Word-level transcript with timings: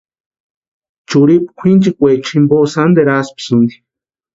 Churhipu 1.09 1.49
kwʼinchikwaecha 1.57 2.29
jimpo 2.35 2.55
sánteru 2.73 3.11
asïpisïnti. 3.19 3.75